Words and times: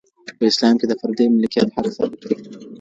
په 0.37 0.43
اسلام 0.51 0.75
کي 0.79 0.85
د 0.87 0.91
فردي 0.99 1.25
ملکيت 1.33 1.67
حق 1.75 1.87
ثابت 1.97 2.19
دی. 2.27 2.33